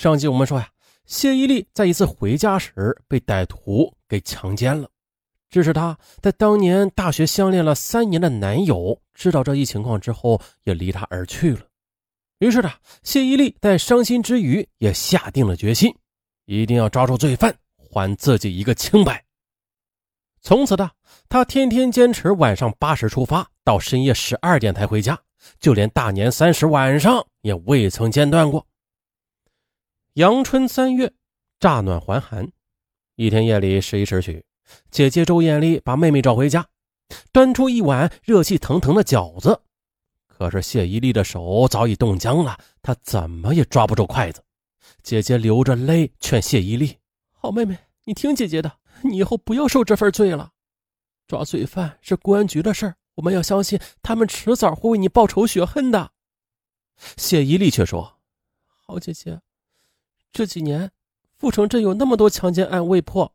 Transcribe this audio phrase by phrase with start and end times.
[0.00, 0.66] 上集我们说呀，
[1.04, 4.88] 谢依丽在一次回家时被歹徒给强奸了，
[5.50, 11.66] 致使她在当年大学相恋了三年的男友知道这一情况之后，也离她而去了。
[12.38, 12.72] 于是呢，
[13.02, 15.94] 谢依丽在伤心之余，也下定了决心，
[16.46, 19.22] 一定要抓住罪犯，还自己一个清白。
[20.40, 20.90] 从此的，
[21.28, 25.20] 她天天坚持晚上八时出发，到深夜十二点才回家，
[25.58, 28.66] 就连大年三十晚上也未曾间断过。
[30.20, 31.10] 阳春三月，
[31.58, 32.46] 乍暖还寒。
[33.16, 34.44] 一天夜里十一时许，
[34.90, 36.68] 姐姐周艳丽把妹妹找回家，
[37.32, 39.58] 端出一碗热气腾腾的饺子。
[40.26, 44.44] 可是谢依丽的手早已冻僵了，她怎么也抓不住筷子。
[45.02, 46.98] 姐姐流着泪劝谢依丽
[47.32, 50.50] ：“好妹妹，你听姐姐的，你以后不要受这份罪了。
[51.26, 56.12] 抓罪犯是公安局的事儿，我们要相信他们迟早会为你报仇雪恨的。”
[57.16, 58.18] 谢依丽却说
[58.84, 59.40] ：“好姐姐。”
[60.32, 60.90] 这几年，
[61.38, 63.34] 阜城镇有那么多强奸案未破，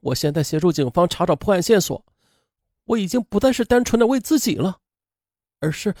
[0.00, 2.04] 我现在协助警方查找破案线索，
[2.84, 4.80] 我已经不再是单纯的为自己了，
[5.60, 5.94] 而是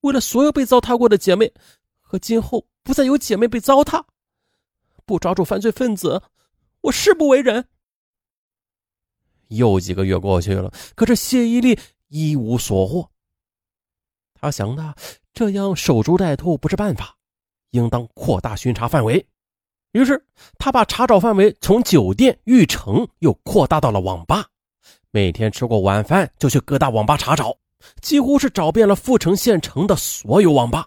[0.00, 1.52] 为了所有被糟蹋过的姐妹，
[2.00, 4.04] 和今后不再有姐妹被糟蹋。
[5.04, 6.22] 不抓住犯罪分子，
[6.82, 7.68] 我誓不为人。
[9.48, 13.10] 又几个月过去了，可是谢依丽一无所获。
[14.34, 14.94] 他想的
[15.34, 17.18] 这样守株待兔不是办法，
[17.70, 19.26] 应当扩大巡查范围。
[19.92, 20.24] 于是，
[20.56, 24.46] 他把查找范围从酒店、浴城又扩大到了网吧。
[25.10, 27.56] 每天吃过晚饭就去各大网吧查找，
[28.00, 30.86] 几乎是找遍了阜城县城的所有网吧。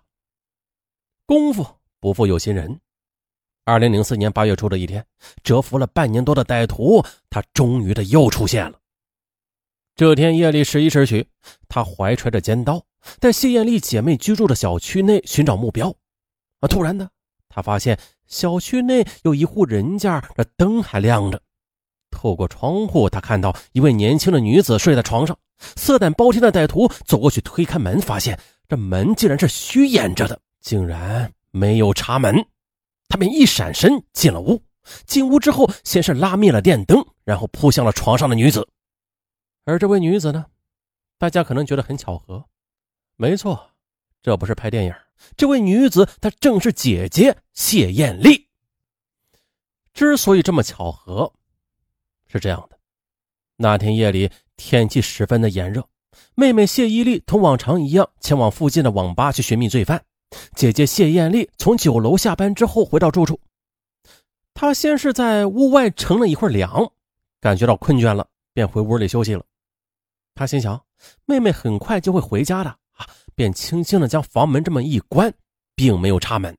[1.25, 1.67] 功夫
[1.99, 2.79] 不负有心人，
[3.65, 5.05] 二零零四年八月初的一天，
[5.43, 8.79] 蛰伏了半年多的歹徒，他终于的又出现了。
[9.95, 11.27] 这天夜里十一时许，
[11.67, 12.81] 他怀揣着尖刀，
[13.19, 15.93] 在谢艳丽姐妹居住的小区内寻找目标。
[16.61, 17.09] 啊，突然呢，
[17.49, 17.99] 他发现。
[18.27, 21.41] 小区内有一户人家，这灯还亮着。
[22.09, 25.37] 透过窗户，他看到一位年轻的女子睡在床上。
[25.75, 32.45] 色胆包天的歹徒走过去推开门，发现这门竟然是虚掩着的，竟然没有插门。
[33.07, 34.61] 他便一闪身进了屋。
[35.05, 38.67] 进屋之后，先是拉灭了电灯，然后扑向了床上的女子。
[39.65, 40.45] 而这位女子呢，
[41.17, 42.45] 大家可能觉得很巧合，
[43.15, 43.72] 没错。
[44.23, 44.95] 这不是拍电影，
[45.35, 48.47] 这位女子她正是姐姐谢艳丽。
[49.93, 51.33] 之所以这么巧合，
[52.27, 52.79] 是这样的：
[53.57, 55.87] 那天夜里天气十分的炎热，
[56.35, 60.05] 妹妹谢依丽同往常一样前往附近的网吧去寻觅罪犯。
[60.55, 63.39] 姐姐谢艳丽从酒楼下班之后回到住处，
[64.53, 66.91] 她先是在屋外乘了一会儿凉，
[67.41, 69.43] 感觉到困倦了，便回屋里休息了。
[70.33, 70.81] 她心想，
[71.25, 72.77] 妹妹很快就会回家的。
[73.35, 75.33] 便轻轻的将房门这么一关，
[75.75, 76.57] 并没有插门。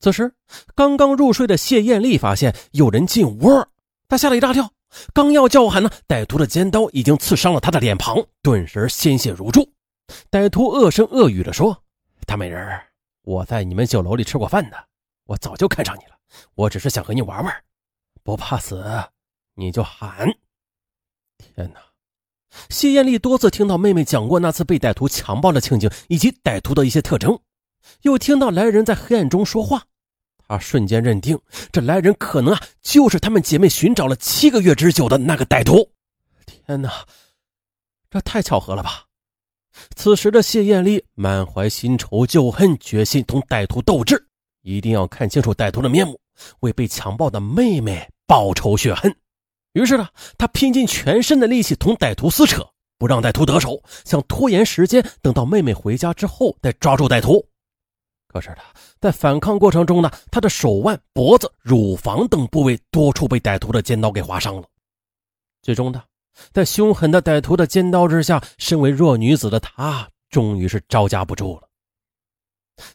[0.00, 0.34] 此时，
[0.74, 3.66] 刚刚入睡的谢艳丽发现有人进屋，
[4.08, 4.72] 她吓了一大跳，
[5.12, 9.70] 刚要叫喊呢，歹徒的尖刀已经刺伤了她的脸庞，顿时鲜血如注。
[10.30, 11.84] 歹徒恶声恶语的说
[12.26, 12.80] ：“大美人，
[13.22, 14.84] 我在你们酒楼里吃过饭的，
[15.26, 16.18] 我早就看上你了，
[16.54, 17.64] 我只是想和你玩玩，
[18.22, 18.82] 不怕死，
[19.54, 20.26] 你就喊。”
[21.36, 21.80] 天哪！
[22.68, 27.38] 谢艳丽多次听到妹妹讲过那次被歹徒强暴的情景，以及歹徒的一些特征，
[28.02, 29.84] 又听到来人在黑暗中说话，
[30.46, 31.38] 她瞬间认定
[31.72, 35.88] 这来人可能啊就是她们姐妹寻找了七个月之久的那个歹徒。
[36.46, 36.90] 天哪，
[38.10, 39.04] 这太巧合了吧！
[39.94, 44.26] 此时的谢艳丽满怀新仇旧恨，决心同歹徒斗智，
[44.62, 46.20] 一定要看清楚歹徒的面目，
[46.60, 49.14] 为被强暴的妹妹报仇雪恨。
[49.72, 52.66] 于是呢，他拼尽全身的力气同歹徒撕扯，
[52.98, 57.46] 不让歹徒得手，想拖延时间，等到妹妹回家之后再抓住歹徒。
[58.26, 58.62] 可是他
[59.00, 64.64] 在反抗过程中呢，他的手腕、脖子、乳房等部位多处被歹徒的尖刀给划伤了。
[65.62, 66.02] 最终呢，
[66.52, 71.68] 在凶狠的歹徒的尖刀之下，身为弱女子的她终于是招架不住了。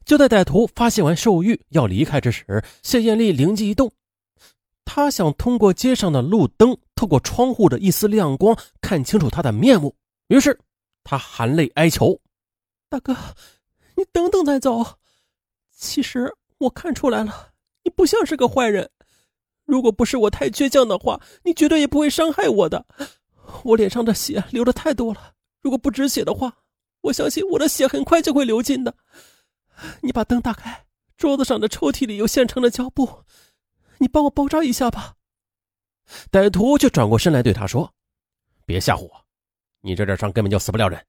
[0.03, 3.91] 就在歹徒发泄完兽欲要离开之时，谢艳丽灵机一动。
[4.85, 9.95] 他想通过街上的路灯，透过窗户的一丝亮光，看清楚他的面目。
[10.27, 10.57] 于是，
[11.03, 12.21] 他含泪哀求
[12.87, 13.13] ：“大哥，
[13.97, 14.99] 你等等再走。
[15.75, 17.49] 其实我看出来了，
[17.83, 18.89] 你不像是个坏人。
[19.65, 22.85] 如果不是我太倔强的话，你绝对也不会伤害我的。
[23.63, 26.59] 我脸上的血流的太多了，如果不止血的话，
[27.01, 28.95] 我相信我的血很快就会流尽的。
[30.01, 30.85] 你把灯打开，
[31.17, 33.23] 桌子上的抽屉里有现成的胶布。”
[33.97, 35.13] 你帮我包扎一下吧。
[36.31, 37.91] 歹徒却转过身来对他说
[38.65, 39.11] ：“别吓唬我，
[39.81, 41.03] 你这点伤根本就死不了人。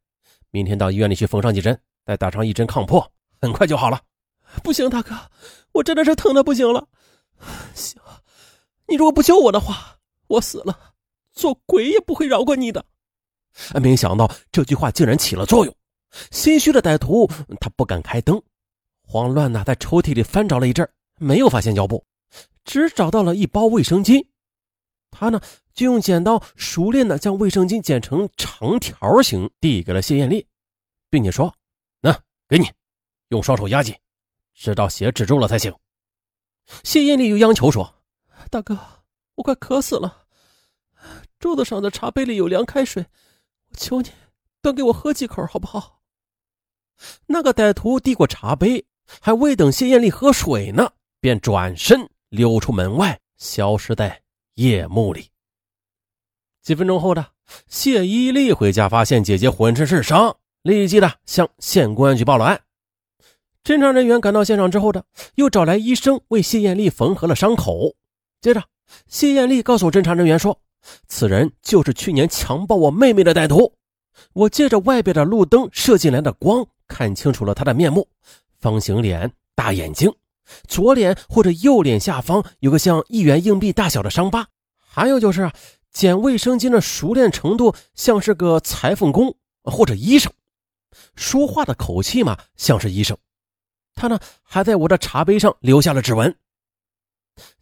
[0.51, 3.11] 明天到医院里去缝上几针，再打上一针抗破，
[3.41, 4.01] 很快就好了。”
[4.63, 5.15] 不行，大哥，
[5.73, 6.89] 我真的是疼的不行了。
[7.75, 8.01] 行，
[8.87, 9.99] 你如果不救我的话，
[10.29, 10.95] 我死了，
[11.33, 12.85] 做鬼也不会饶过你的。
[13.83, 15.77] 没想到这句话竟然起了作用。
[16.31, 17.27] 心虚的歹徒
[17.61, 18.41] 他不敢开灯，
[19.03, 22.03] 慌乱的在抽屉里翻找了一阵，没有发现胶布，
[22.67, 24.27] 只找到了一包卫生巾。
[25.11, 25.41] 他呢，
[25.73, 30.47] 就用剪刀熟练的将卫生巾剪成长条形，递给了谢艳丽，
[31.09, 31.55] 并且说
[32.03, 32.13] ：“那
[32.47, 32.71] 给你，
[33.29, 33.95] 用双手压紧，
[34.53, 35.75] 直到血止住了才行。”
[36.85, 37.95] 谢艳丽又央求说
[38.51, 38.79] ：“大哥，
[39.37, 40.27] 我快渴死了，
[41.39, 43.07] 桌子上的茶杯里有凉开水，
[43.71, 44.11] 我求你
[44.61, 46.03] 端给我喝几口好不好？”
[47.27, 48.85] 那个歹徒递过茶杯，
[49.21, 54.23] 还未等谢艳丽喝水呢，便转身溜出门外，消失在
[54.55, 55.29] 夜幕里。
[56.63, 57.27] 几分钟后的
[57.69, 62.61] 谢依丽回家，发现姐姐浑身是伤，立即的向县公安局报了案。
[63.63, 67.95] 侦查人员赶到现场之后的，又找来医生为谢艳丽缝合了伤口。
[68.41, 68.63] 接着，
[69.09, 70.61] 谢艳丽告诉侦查人员说
[71.09, 73.73] ：“此人就是去年强暴我妹妹的歹徒。
[74.33, 78.09] 我借着外边的路灯射进来的光。”看清楚了他的面目：
[78.61, 80.13] 方形脸、大眼睛，
[80.69, 84.47] 左脸或者右脸下方有个像一元硬币大小的伤疤。
[84.77, 85.51] 还有就是
[85.93, 90.33] 捡卫生巾的熟练程度，像是个裁缝工或者医生。
[91.15, 93.17] 说话的口气嘛，像是医生。
[93.95, 96.35] 他呢，还在我的茶杯上留下了指纹。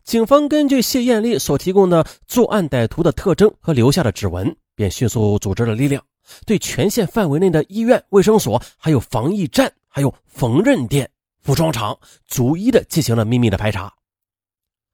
[0.05, 6.05] 警方根据谢艳丽所提供的作案歹徒的特征和留下的指纹，便迅速组织了力量。
[6.47, 11.11] 对全县范围内的医院、卫生所，还有防疫站，还有缝纫店、
[11.45, 13.93] 服装厂，逐一的进行了秘密的排查。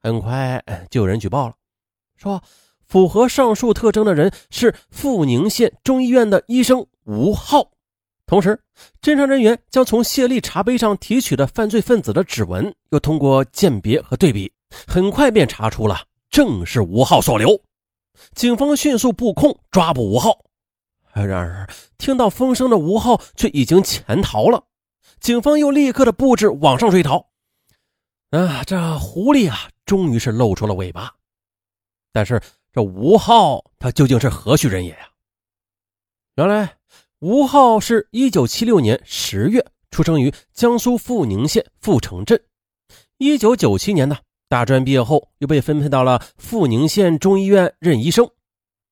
[0.02, 0.60] 很快
[0.90, 1.54] 就有人举报了，
[2.16, 2.42] 说
[2.88, 7.70] 符合上述特征的人是阜宁县中医院的医生吴浩。
[8.26, 8.60] 同时，
[9.00, 14.52] 侦查人员将从谢丽茶杯上提取的犯罪分子的指纹，又通过鉴别和对比，
[14.88, 17.60] 很快便查出了正是吴浩所留。
[18.34, 20.44] 警方迅速布控抓捕吴浩。
[21.12, 24.64] 然而，听到风声的吴浩却已经潜逃了。
[25.20, 27.30] 警方又立刻的布置网上追逃。
[28.30, 31.14] 啊，这狐狸啊，终于是露出了尾巴。
[32.12, 32.40] 但是，
[32.72, 35.10] 这吴浩他究竟是何许人也呀？
[36.36, 36.76] 原来，
[37.18, 42.40] 吴浩是一九七六年十月出生于江苏阜宁县阜城镇。
[43.18, 44.16] 一九九七年呢，
[44.48, 48.28] 大专毕业后又被分配到了阜宁县中医院任医生。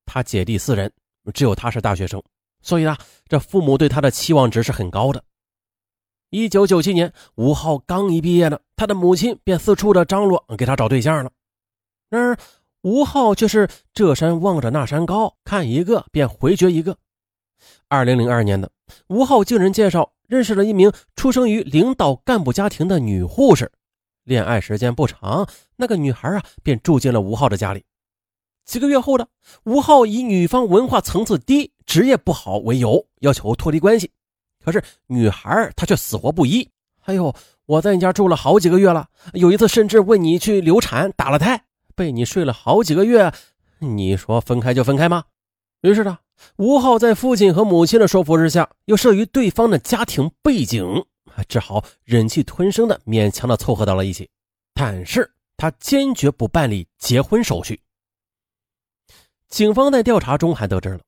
[0.04, 0.92] 他姐弟四人。
[1.34, 2.22] 只有他是大学生，
[2.62, 2.96] 所以啊，
[3.28, 5.22] 这父母对他的期望值是很高的。
[6.30, 11.30] 一九九七年，吴浩刚一毕业呢，他的母亲便四处的张罗给他找对象了。
[12.10, 12.36] 然而，
[12.82, 16.98] 吴浩却是这山望着那山高，看一个便回绝一个。
[17.88, 18.70] 二零零二年的，
[19.08, 23.72] 吴浩经人介绍认识了一名出生于领导干部家庭的女护士，
[24.24, 27.84] 恋爱时间不长，那个女孩啊便住进了吴浩的家里。
[28.66, 29.26] 几个月后的
[29.64, 34.10] 吴浩以女方文化层次低、职业不好为由，要求脱离关系。
[34.68, 36.68] 可是女孩她却死活不依。
[37.04, 37.34] 哎呦，
[37.64, 43.32] 我在你家住了好几个月了，有一次甚至问你去流产、打了胎，被你睡了好几个月。
[43.78, 45.24] 你说分开就分开吗？
[45.80, 46.18] 于是呢，
[46.56, 50.84] 吴浩在父亲和母亲的说服之下，又慑于对方的家庭背景，
[51.48, 54.28] 只好忍气吞声的勉强的凑合到了一起。
[54.74, 57.80] 但是他坚决不办理结婚手续。
[59.48, 61.00] 警方在调查中还得知了，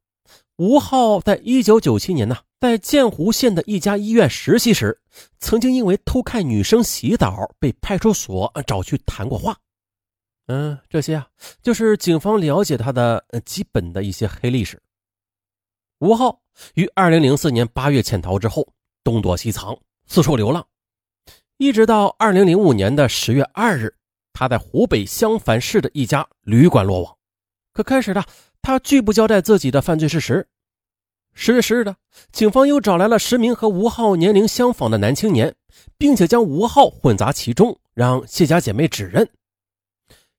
[0.60, 5.00] 吴浩在一九九七年呢，在建湖县的一家医院实习时，
[5.38, 9.56] 曾经因为偷看女生洗澡被派出所找去谈过话。
[10.48, 11.26] 嗯，这些啊，
[11.62, 14.78] 就是警方了解他的基本的一些黑历史。
[16.00, 16.38] 吴浩
[16.74, 18.68] 于二零零四年八月潜逃之后，
[19.02, 19.74] 东躲西藏，
[20.06, 20.66] 四处流浪，
[21.56, 23.94] 一直到二零零五年的十月二日，
[24.34, 27.16] 他在湖北襄樊市的一家旅馆落网。
[27.82, 28.24] 开始的
[28.62, 30.46] 他拒不交代自己的犯罪事实。
[31.32, 31.96] 十月十日的，
[32.32, 35.54] 警方又找来了十名和吴浩年龄相仿的男青年，
[35.96, 39.28] 并且将吴浩混杂其中，让谢家姐妹指认。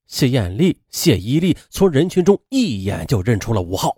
[0.06, 3.96] 谢艳丽、谢依丽从人群中一眼就认出了吴浩。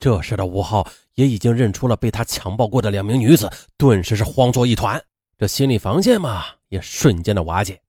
[0.00, 5.00] 这时的吴浩也已经认出了被他强暴过的两名女子，顿时是慌作一团，
[5.38, 7.80] 这心理防线嘛也瞬间的瓦解。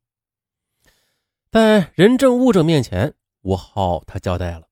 [1.52, 3.14] 在人证物证面前。
[3.42, 4.68] 吴浩他交代了，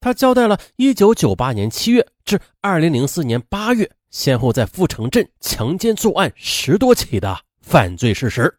[0.00, 8.54] 他交代了1998年7月至2004年8月，先后在阜城镇强奸作案十多起的犯罪事实。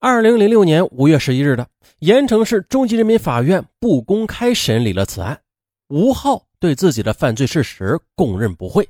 [0.00, 1.68] 2006年5月11日的
[2.00, 5.40] 盐城市中级人民法院不公开审理了此案，
[5.88, 8.88] 吴浩对自己的犯罪事实供认不讳。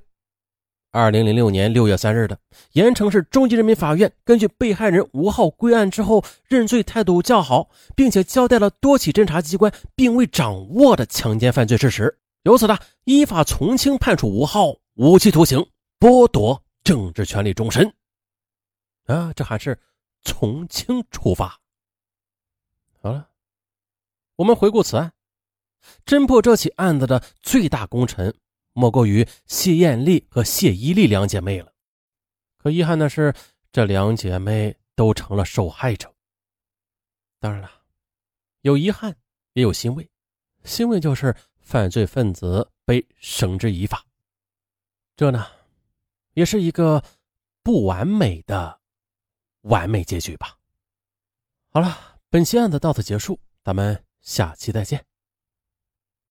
[0.95, 2.39] 二零零六年六月三日的，
[2.73, 15.67] 盐城市中级人民法院根据被害人吴浩归案之后认罪态度较好，并且交代了多起侦查机关并未掌握的强奸犯罪事实，由此呢，依法从轻判处吴浩无期徒刑，
[15.99, 17.91] 剥夺政治权利终身。
[19.07, 19.79] 啊，这还是
[20.23, 21.59] 从轻处罚。
[23.01, 23.31] 好了，
[24.37, 25.11] 我们回顾此案，
[26.05, 28.35] 侦破这起案子的最大功臣。
[28.73, 31.73] 莫过于谢艳丽和谢依丽两姐妹了。
[32.57, 33.35] 可遗憾的是，
[33.71, 36.15] 这两姐妹都成了受害者。
[37.41, 37.71] 当然了，
[38.61, 39.17] 有遗憾，
[39.55, 40.09] 也有欣慰。
[40.65, 44.07] 欣慰就是犯罪分子被绳之以法，
[45.17, 45.45] 这呢，
[46.35, 47.03] 也是一个
[47.65, 48.81] 不完美的
[49.63, 50.57] 完美结局吧。
[51.71, 55.05] 好了，本期案子到此结束，咱们下期再见。